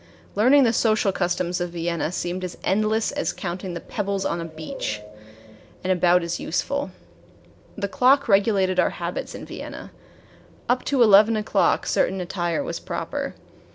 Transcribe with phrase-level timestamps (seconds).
[0.33, 4.45] Learning the social customs of Vienna seemed as endless as counting the pebbles on the
[4.45, 4.99] beach
[5.83, 6.89] and about as useful.
[7.77, 9.91] The clock regulated our habits in Vienna.
[10.67, 13.35] Up to eleven o'clock certain attire was proper.